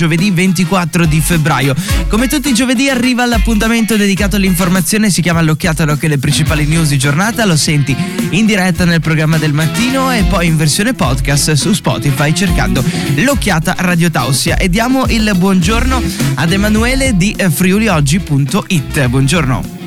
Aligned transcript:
giovedì 0.00 0.30
24 0.30 1.04
di 1.04 1.20
febbraio. 1.20 1.74
Come 2.08 2.26
tutti 2.26 2.48
i 2.48 2.54
giovedì 2.54 2.88
arriva 2.88 3.26
l'appuntamento 3.26 3.98
dedicato 3.98 4.36
all'informazione, 4.36 5.10
si 5.10 5.20
chiama 5.20 5.42
L'Occhiata 5.42 5.82
all'Occhio 5.82 6.08
le 6.08 6.16
principali 6.16 6.64
news 6.64 6.88
di 6.88 6.96
giornata, 6.96 7.44
lo 7.44 7.54
senti 7.54 7.94
in 8.30 8.46
diretta 8.46 8.86
nel 8.86 9.02
programma 9.02 9.36
del 9.36 9.52
mattino 9.52 10.10
e 10.10 10.24
poi 10.24 10.46
in 10.46 10.56
versione 10.56 10.94
podcast 10.94 11.52
su 11.52 11.74
Spotify 11.74 12.32
cercando 12.32 12.82
L'Occhiata 13.16 13.74
Radio 13.80 14.10
Tausia. 14.10 14.56
E 14.56 14.70
diamo 14.70 15.04
il 15.08 15.30
buongiorno 15.36 16.00
ad 16.36 16.50
Emanuele 16.50 17.14
di 17.14 17.36
friulioggi.it. 17.36 19.06
Buongiorno. 19.06 19.78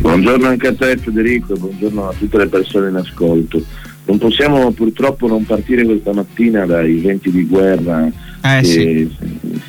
Buongiorno 0.00 0.46
anche 0.46 0.66
a 0.66 0.74
te 0.74 0.98
Federico, 0.98 1.54
buongiorno 1.54 2.08
a 2.10 2.12
tutte 2.12 2.36
le 2.36 2.48
persone 2.48 2.90
in 2.90 2.96
ascolto. 2.96 3.64
Non 4.06 4.18
possiamo 4.18 4.70
purtroppo 4.72 5.26
non 5.26 5.44
partire 5.44 5.84
questa 5.84 6.12
mattina 6.12 6.66
dai 6.66 6.96
venti 6.96 7.30
di 7.30 7.46
guerra 7.46 8.06
eh, 8.06 8.60
che 8.60 8.64
sì. 8.64 9.10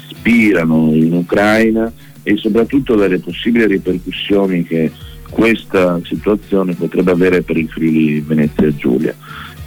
spirano 0.09 0.93
in 0.93 1.13
Ucraina 1.13 1.91
e 2.21 2.35
soprattutto 2.37 2.95
dalle 2.95 3.19
possibili 3.19 3.65
ripercussioni 3.67 4.63
che 4.63 4.91
questa 5.29 5.99
situazione 6.03 6.73
potrebbe 6.73 7.11
avere 7.11 7.43
per 7.43 7.57
il 7.57 7.69
Friuli 7.69 8.19
Venezia 8.21 8.73
Giulia. 8.75 9.13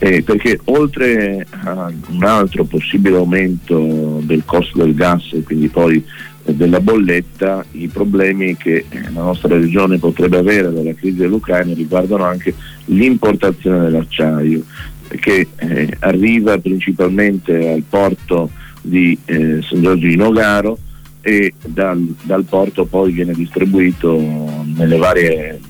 Eh, 0.01 0.23
perché 0.23 0.61
oltre 0.65 1.45
a 1.65 1.93
un 2.11 2.25
altro 2.25 2.65
possibile 2.65 3.17
aumento 3.17 4.21
del 4.23 4.45
costo 4.45 4.79
del 4.79 4.95
gas 4.95 5.33
e 5.33 5.43
quindi 5.43 5.69
poi 5.69 6.05
della 6.45 6.81
bolletta, 6.81 7.65
i 7.73 7.89
problemi 7.89 8.57
che 8.57 8.85
la 9.13 9.23
nostra 9.23 9.57
regione 9.57 9.99
potrebbe 9.99 10.39
avere 10.39 10.73
dalla 10.73 10.95
crisi 10.95 11.17
dell'Ucraina 11.17 11.75
riguardano 11.75 12.25
anche 12.25 12.55
l'importazione 12.89 13.85
dell'acciaio 13.85 14.63
che 15.09 15.49
eh, 15.57 15.97
arriva 16.01 16.59
principalmente 16.59 17.69
al 17.69 17.83
porto 17.89 18.51
di 18.83 19.19
eh, 19.25 19.61
San 19.63 19.83
Giorgio 19.83 20.07
di 20.07 20.17
Nogaro 20.17 20.79
e 21.21 21.53
dal, 21.65 22.15
dal, 22.23 22.45
porto 22.45 22.85
poi 22.85 23.13
viene 23.13 23.33
distribuito 23.33 24.65
nelle 24.77 24.97
varie 24.97 25.55
eh, 25.55 25.61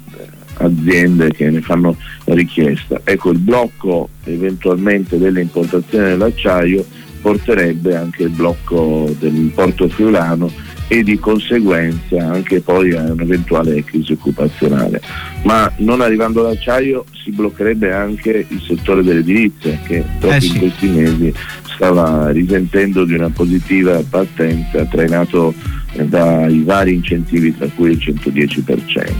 aziende 0.59 1.31
che 1.31 1.51
ne 1.51 1.61
fanno 1.61 1.97
richiesta. 2.25 3.01
Ecco, 3.05 3.31
il 3.31 3.39
blocco 3.39 4.09
eventualmente 4.25 5.19
delle 5.19 5.41
importazioni 5.41 6.09
dell'acciaio 6.09 6.85
porterebbe 7.21 7.97
anche 7.97 8.25
il 8.25 8.31
blocco 8.31 9.13
del 9.19 9.51
porto 9.55 9.89
friulano 9.89 10.51
e 10.87 11.03
di 11.03 11.19
conseguenza 11.19 12.17
anche 12.31 12.61
poi 12.61 12.93
a 12.93 13.13
un'eventuale 13.13 13.85
crisi 13.85 14.13
occupazionale. 14.13 15.01
Ma 15.43 15.71
non 15.77 16.01
arrivando 16.01 16.41
all'acciaio 16.41 17.05
si 17.23 17.31
bloccherebbe 17.31 17.93
anche 17.93 18.47
il 18.49 18.61
settore 18.61 19.03
dell'edilizia 19.03 19.79
che 19.87 20.05
proprio 20.19 20.39
eh 20.39 20.41
sì. 20.41 20.53
in 20.53 20.59
questi 20.59 20.87
mesi 20.89 21.35
stava 21.65 22.31
risentendo 22.31 23.05
di 23.05 23.15
una 23.15 23.31
positiva 23.31 24.03
partenza 24.09 24.85
trainato 24.87 25.55
dai 25.95 26.63
vari 26.63 26.95
incentivi 26.95 27.57
tra 27.57 27.69
cui 27.75 27.93
il 27.93 27.99
110%. 27.99 29.11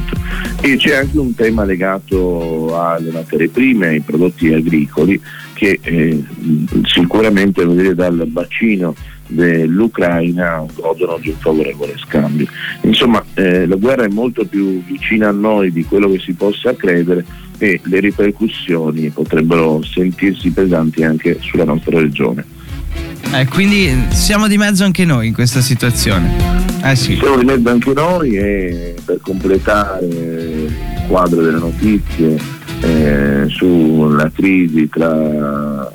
E 0.61 0.77
c'è 0.77 0.97
anche 0.97 1.19
un 1.19 1.35
tema 1.35 1.65
legato 1.65 2.79
alle 2.79 3.11
materie 3.11 3.49
prime, 3.49 3.89
ai 3.89 4.01
prodotti 4.01 4.53
agricoli 4.53 5.21
che 5.59 5.81
eh, 5.83 6.23
sicuramente 6.85 7.67
dire, 7.67 7.93
dal 7.93 8.25
bacino 8.29 8.95
dell'Ucraina 9.27 10.65
godono 10.73 11.19
di 11.21 11.31
un 11.31 11.37
favorevole 11.41 11.95
scambio. 11.99 12.47
Insomma, 12.83 13.23
eh, 13.35 13.67
la 13.67 13.75
guerra 13.75 14.05
è 14.05 14.09
molto 14.09 14.45
più 14.47 14.83
vicina 14.85 15.29
a 15.29 15.33
noi 15.33 15.73
di 15.73 15.85
quello 15.85 16.09
che 16.11 16.21
si 16.21 16.33
possa 16.33 16.77
credere 16.77 17.25
e 17.59 17.81
le 17.83 17.99
ripercussioni 17.99 19.11
potrebbero 19.11 19.83
sentirsi 19.83 20.51
pesanti 20.51 21.03
anche 21.03 21.39
sulla 21.41 21.65
nostra 21.65 21.99
regione. 21.99 22.45
Eh, 23.35 23.47
quindi 23.47 23.93
siamo 24.11 24.47
di 24.47 24.57
mezzo 24.57 24.85
anche 24.85 25.05
noi 25.05 25.27
in 25.27 25.35
questa 25.35 25.61
situazione. 25.61 26.57
Eh 26.85 26.95
sì. 26.95 27.17
Siamo 27.17 27.37
di 27.37 27.45
mezzo 27.45 27.69
anche 27.69 27.93
noi 27.93 28.37
e 28.37 28.95
per 29.05 29.19
completare 29.21 30.07
il 30.07 30.73
quadro 31.09 31.43
delle 31.43 31.59
notizie 31.59 32.58
eh, 32.83 33.45
sulla 33.49 34.31
crisi 34.33 34.89
tra 34.89 35.91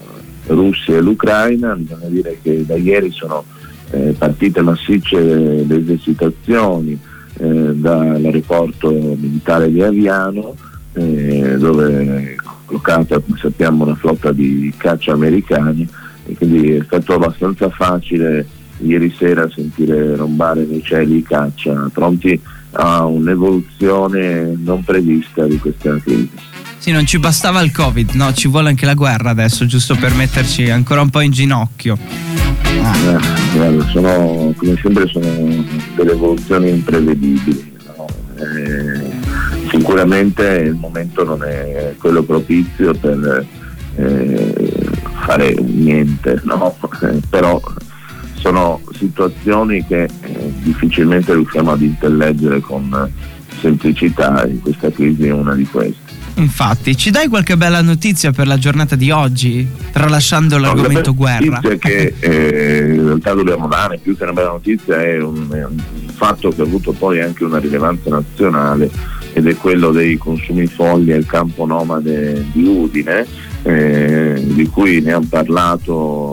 Russia 0.47 0.97
e 0.97 1.01
l'Ucraina, 1.01 1.75
bisogna 1.75 2.07
dire 2.07 2.37
che 2.41 2.65
da 2.65 2.75
ieri 2.75 3.11
sono 3.11 3.43
eh, 3.91 4.15
partite 4.17 4.61
massicce 4.61 5.19
le 5.21 5.77
esercitazioni 5.77 6.99
eh, 7.37 7.75
dall'aeroporto 7.75 8.91
militare 8.91 9.71
di 9.71 9.81
Aviano 9.81 10.55
eh, 10.93 11.55
dove 11.57 12.35
è 12.35 12.35
collocata 12.65 13.19
come 13.19 13.37
sappiamo 13.37 13.83
una 13.83 13.95
flotta 13.95 14.31
di 14.31 14.73
caccia 14.77 15.13
americani 15.13 15.87
e 16.25 16.35
quindi 16.35 16.73
è 16.73 16.83
stato 16.83 17.13
abbastanza 17.13 17.69
facile 17.69 18.45
ieri 18.79 19.13
sera 19.17 19.49
sentire 19.49 20.15
rombare 20.15 20.65
nei 20.65 20.83
cieli 20.83 21.17
i 21.17 21.23
caccia 21.23 21.89
pronti 21.91 22.39
a 22.71 23.05
un'evoluzione 23.05 24.55
non 24.57 24.83
prevista 24.83 25.45
di 25.45 25.57
questa 25.59 25.97
crisi. 25.99 26.31
Sì, 26.83 26.91
non 26.91 27.05
ci 27.05 27.17
bastava 27.17 27.61
il 27.61 27.71
Covid, 27.71 28.09
no, 28.15 28.33
ci 28.33 28.49
vuole 28.49 28.67
anche 28.67 28.85
la 28.85 28.93
guerra 28.93 29.29
adesso, 29.29 29.65
giusto 29.65 29.95
per 29.95 30.13
metterci 30.15 30.69
ancora 30.69 30.99
un 30.99 31.09
po' 31.09 31.21
in 31.21 31.31
ginocchio. 31.31 31.97
Ah. 32.81 33.21
Eh, 33.55 33.81
sono, 33.93 34.53
come 34.57 34.77
sempre 34.81 35.07
sono 35.07 35.25
delle 35.95 36.11
evoluzioni 36.11 36.71
imprevedibili. 36.71 37.73
Eh, 38.35 39.11
sicuramente 39.69 40.43
il 40.43 40.73
momento 40.73 41.23
non 41.23 41.45
è 41.45 41.95
quello 41.97 42.21
propizio 42.21 42.93
per 42.93 43.47
eh, 43.95 44.75
fare 45.25 45.53
niente, 45.53 46.41
no? 46.43 46.75
Eh, 47.01 47.21
però 47.29 47.61
sono 48.33 48.81
situazioni 48.93 49.85
che 49.85 50.03
eh, 50.03 50.53
difficilmente 50.63 51.33
riusciamo 51.33 51.71
ad 51.71 51.81
intelleggere 51.81 52.59
con 52.59 53.09
semplicità 53.61 54.43
e 54.43 54.59
questa 54.59 54.91
crisi 54.91 55.27
è 55.27 55.31
una 55.31 55.55
di 55.55 55.65
queste. 55.65 56.02
Infatti, 56.35 56.97
ci 56.97 57.11
dai 57.11 57.27
qualche 57.27 57.57
bella 57.57 57.81
notizia 57.81 58.31
per 58.31 58.47
la 58.47 58.57
giornata 58.57 58.95
di 58.95 59.11
oggi, 59.11 59.67
tralasciando 59.91 60.57
l'argomento 60.57 61.11
no, 61.11 61.15
guerra? 61.15 61.59
La 61.61 61.75
che 61.75 62.15
eh, 62.19 62.93
in 62.95 63.05
realtà 63.05 63.33
dobbiamo 63.33 63.67
dare, 63.67 63.99
più 63.99 64.17
che 64.17 64.23
una 64.23 64.33
bella 64.33 64.49
notizia, 64.49 65.01
è 65.01 65.21
un, 65.21 65.47
è 65.51 65.63
un, 65.63 65.77
fatto 66.13 66.49
che 66.49 66.61
ha 66.61 66.63
avuto 66.63 66.91
poi 66.91 67.21
anche 67.21 67.43
una 67.43 67.59
rilevanza 67.59 68.09
nazionale 68.09 68.89
ed 69.33 69.47
è 69.47 69.55
quello 69.55 69.91
dei 69.91 70.17
consumi 70.17 70.67
folli 70.67 71.11
al 71.11 71.25
campo 71.25 71.65
nomade 71.65 72.45
di 72.51 72.63
Udine, 72.63 73.25
eh, 73.63 74.41
di 74.43 74.67
cui 74.67 75.01
ne 75.01 75.13
hanno 75.13 75.27
parlato, 75.29 76.32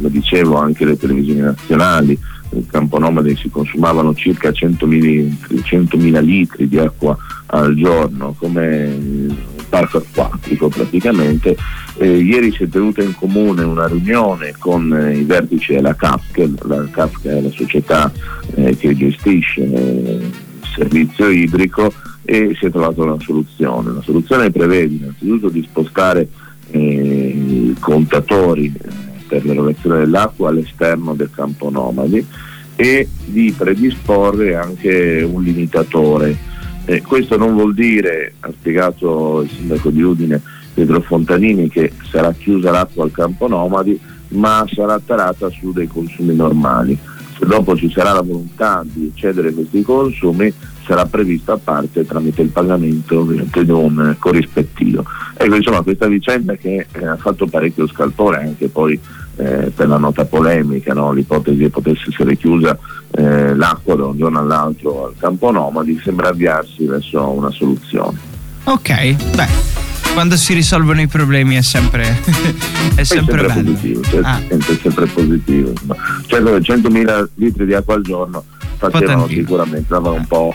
lo 0.00 0.08
dicevo, 0.08 0.56
anche 0.56 0.84
le 0.84 0.96
televisioni 0.96 1.40
nazionali 1.40 2.18
nel 2.50 2.66
campo 2.70 2.98
nomade 2.98 3.36
si 3.36 3.50
consumavano 3.50 4.14
circa 4.14 4.50
100.000, 4.50 5.62
100.000 5.62 6.22
litri 6.22 6.68
di 6.68 6.78
acqua 6.78 7.16
al 7.46 7.74
giorno 7.74 8.34
come 8.38 9.54
parco 9.68 9.98
acquatico 9.98 10.68
praticamente. 10.68 11.56
Eh, 11.98 12.18
ieri 12.18 12.52
si 12.52 12.64
è 12.64 12.68
tenuta 12.68 13.02
in 13.02 13.14
comune 13.14 13.62
una 13.62 13.86
riunione 13.86 14.54
con 14.58 14.92
eh, 14.94 15.16
i 15.16 15.24
vertici 15.24 15.74
della 15.74 15.94
CAFC, 15.94 16.48
la 16.64 16.86
CAFC 16.90 17.26
è 17.26 17.40
la 17.40 17.50
società 17.50 18.12
eh, 18.54 18.76
che 18.76 18.94
gestisce 18.94 19.62
eh, 19.62 20.20
il 20.20 20.32
servizio 20.74 21.28
idrico 21.28 21.92
e 22.22 22.54
si 22.58 22.66
è 22.66 22.70
trovata 22.70 23.02
una 23.02 23.18
soluzione. 23.20 23.92
La 23.92 24.02
soluzione 24.02 24.50
prevede 24.50 24.94
innanzitutto 24.94 25.48
di 25.48 25.62
spostare 25.68 26.28
eh, 26.70 26.78
i 26.78 27.76
contatori 27.78 28.72
per 29.26 29.44
l'erogazione 29.44 30.00
dell'acqua 30.00 30.48
all'esterno 30.48 31.14
del 31.14 31.30
campo 31.30 31.70
nomadi 31.70 32.24
e 32.76 33.08
di 33.24 33.54
predisporre 33.56 34.54
anche 34.54 35.26
un 35.28 35.42
limitatore. 35.42 36.36
Eh, 36.84 37.02
questo 37.02 37.36
non 37.36 37.54
vuol 37.54 37.74
dire, 37.74 38.34
ha 38.40 38.52
spiegato 38.52 39.40
il 39.42 39.50
sindaco 39.50 39.90
di 39.90 40.02
Udine 40.02 40.40
Pietro 40.72 41.00
Fontanini, 41.00 41.68
che 41.68 41.92
sarà 42.10 42.32
chiusa 42.32 42.70
l'acqua 42.70 43.02
al 43.04 43.10
campo 43.10 43.48
nomadi, 43.48 43.98
ma 44.28 44.64
sarà 44.70 45.00
tarata 45.04 45.48
su 45.48 45.72
dei 45.72 45.86
consumi 45.86 46.34
normali. 46.34 46.96
Se 47.38 47.46
dopo 47.46 47.76
ci 47.76 47.90
sarà 47.90 48.12
la 48.12 48.22
volontà 48.22 48.84
di 48.84 49.06
eccedere 49.06 49.52
questi 49.52 49.82
consumi, 49.82 50.52
sarà 50.84 51.04
prevista 51.06 51.54
a 51.54 51.60
parte 51.62 52.06
tramite 52.06 52.42
il 52.42 52.50
pagamento 52.50 53.24
di 53.24 53.70
un 53.70 54.14
corrispettivo. 54.18 55.04
Ecco, 55.36 55.54
insomma, 55.54 55.82
questa 55.82 56.06
vicenda 56.06 56.54
che 56.54 56.86
eh, 56.92 57.06
ha 57.06 57.16
fatto 57.16 57.46
parecchio 57.46 57.86
scalpore 57.88 58.42
anche 58.42 58.68
poi 58.68 58.98
eh, 59.36 59.70
per 59.74 59.88
la 59.88 59.98
nota 59.98 60.24
polemica, 60.24 60.92
no? 60.94 61.12
l'ipotesi 61.12 61.58
che 61.58 61.70
potesse 61.70 62.10
essere 62.10 62.36
chiusa 62.36 62.76
eh, 63.12 63.54
l'acqua 63.54 63.94
da 63.94 64.06
un 64.06 64.16
giorno 64.16 64.40
all'altro 64.40 65.06
al 65.06 65.14
campo 65.18 65.50
nomadi, 65.50 66.00
sembra 66.02 66.28
avviarsi 66.28 66.84
verso 66.84 67.28
una 67.28 67.50
soluzione. 67.50 68.18
Ok, 68.64 69.34
beh 69.34 69.84
quando 70.12 70.38
si 70.38 70.54
risolvono 70.54 71.02
i 71.02 71.08
problemi 71.08 71.56
è 71.56 71.60
sempre, 71.60 72.04
è 72.96 73.04
sempre, 73.04 73.04
è 73.04 73.04
sempre 73.04 73.46
positivo, 73.48 74.02
cioè, 74.02 74.20
ah. 74.22 74.40
è 74.48 74.56
sempre 74.80 75.06
positivo. 75.08 75.72
Certo 76.26 76.56
100.000 76.56 77.28
litri 77.34 77.66
di 77.66 77.74
acqua 77.74 77.96
al 77.96 78.02
giorno 78.02 78.42
facevano 78.78 79.26
sicuramente, 79.28 79.84
davano 79.88 80.14
un 80.14 80.26
po' 80.26 80.54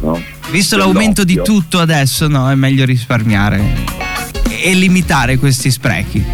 No? 0.00 0.20
Visto 0.50 0.76
l'aumento 0.76 1.24
di 1.24 1.40
tutto 1.42 1.78
adesso, 1.78 2.26
no, 2.26 2.50
è 2.50 2.54
meglio 2.54 2.84
risparmiare 2.84 4.11
e 4.62 4.74
limitare 4.74 5.38
questi 5.38 5.70
sprechi. 5.70 6.24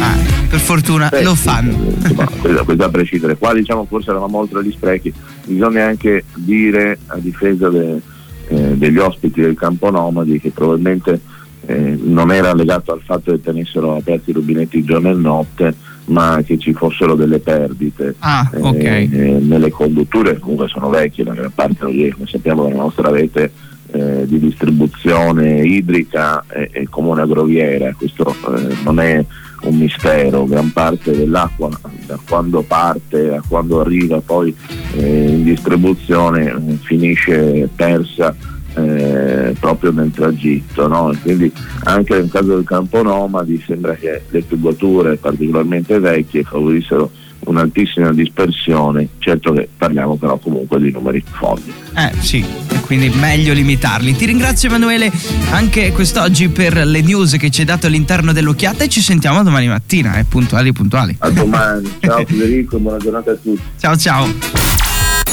Ah, 0.00 0.16
per 0.48 0.58
fortuna 0.58 1.08
Beh, 1.10 1.22
lo 1.22 1.34
fanno. 1.34 1.72
Insomma, 1.72 2.24
questo, 2.40 2.64
questo 2.64 2.84
a 2.84 2.88
prescindere. 2.88 3.36
Qua 3.36 3.52
diciamo 3.52 3.84
forse 3.84 4.10
eravamo 4.10 4.38
oltre 4.38 4.64
gli 4.64 4.72
sprechi, 4.72 5.12
bisogna 5.44 5.84
anche 5.84 6.24
dire 6.34 6.98
a 7.06 7.18
difesa 7.18 7.68
de, 7.68 8.00
eh, 8.48 8.76
degli 8.76 8.96
ospiti 8.96 9.42
del 9.42 9.54
campo 9.54 9.90
nomadi 9.90 10.40
che 10.40 10.50
probabilmente 10.50 11.20
eh, 11.66 11.98
non 12.02 12.32
era 12.32 12.54
legato 12.54 12.92
al 12.92 13.02
fatto 13.04 13.30
che 13.30 13.42
tenessero 13.42 13.96
aperti 13.96 14.30
i 14.30 14.34
rubinetti 14.34 14.82
giorno 14.82 15.10
e 15.10 15.14
notte, 15.14 15.74
ma 16.06 16.42
che 16.44 16.58
ci 16.58 16.72
fossero 16.72 17.14
delle 17.14 17.38
perdite 17.38 18.16
ah, 18.20 18.50
okay. 18.52 19.08
eh, 19.12 19.38
nelle 19.38 19.70
condutture, 19.70 20.38
comunque 20.38 20.68
sono 20.68 20.88
vecchie, 20.88 21.24
la 21.24 21.34
gran 21.34 21.52
parte 21.54 21.84
riescono, 21.86 22.26
sappiamo 22.26 22.64
che 22.64 22.72
la 22.72 22.82
nostra 22.82 23.10
rete 23.10 23.52
eh, 23.92 24.26
di 24.26 24.38
distribuzione 24.38 25.60
idrica 25.60 26.44
è, 26.46 26.68
è 26.70 26.84
comune 26.84 27.22
agroviera, 27.22 27.94
questo 27.96 28.34
eh, 28.56 28.76
non 28.84 29.00
è 29.00 29.24
un 29.62 29.76
mistero, 29.76 30.46
gran 30.46 30.72
parte 30.72 31.14
dell'acqua 31.16 31.68
da 32.06 32.18
quando 32.28 32.62
parte 32.62 33.34
a 33.34 33.42
quando 33.46 33.80
arriva 33.80 34.20
poi 34.20 34.54
eh, 34.94 35.28
in 35.28 35.44
distribuzione 35.44 36.46
eh, 36.46 36.76
finisce 36.82 37.68
persa 37.74 38.34
eh, 38.74 39.54
proprio 39.58 39.90
nel 39.90 40.10
tragitto 40.12 40.86
no? 40.86 41.12
quindi 41.22 41.52
anche 41.84 42.14
nel 42.14 42.30
caso 42.30 42.54
del 42.54 42.64
campo 42.64 43.02
nomadi 43.02 43.62
sembra 43.66 43.94
che 43.94 44.22
le 44.28 44.46
tubature 44.46 45.16
particolarmente 45.16 45.98
vecchie 45.98 46.44
favorissero 46.44 47.10
un'altissima 47.50 48.12
dispersione, 48.12 49.08
certo 49.18 49.52
che 49.52 49.68
parliamo 49.76 50.16
però 50.16 50.38
comunque 50.38 50.80
di 50.80 50.90
numeri 50.90 51.22
folli. 51.30 51.72
Eh 51.94 52.12
sì, 52.20 52.44
quindi 52.86 53.08
meglio 53.10 53.52
limitarli. 53.52 54.14
Ti 54.14 54.24
ringrazio 54.24 54.68
Emanuele 54.68 55.10
anche 55.50 55.92
quest'oggi 55.92 56.48
per 56.48 56.86
le 56.86 57.00
news 57.02 57.36
che 57.36 57.50
ci 57.50 57.60
hai 57.60 57.66
dato 57.66 57.86
all'interno 57.86 58.32
dell'occhiata 58.32 58.84
e 58.84 58.88
ci 58.88 59.00
sentiamo 59.00 59.42
domani 59.42 59.68
mattina, 59.68 60.18
eh, 60.18 60.24
puntuali 60.24 60.72
puntuali. 60.72 61.16
A 61.18 61.30
domani, 61.30 61.90
ciao 62.00 62.24
Federico, 62.24 62.78
buona 62.78 62.98
giornata 62.98 63.32
a 63.32 63.34
tutti. 63.34 63.60
Ciao 63.78 63.96
ciao. 63.96 64.28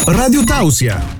Radio 0.05 0.43
Tausia 0.43 1.16